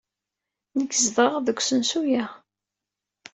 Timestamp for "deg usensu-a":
1.41-2.23